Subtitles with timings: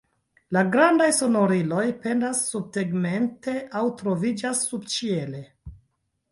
[0.55, 5.47] La grandaj sonoriloj pendas subtegmente aŭ troviĝas subĉiele.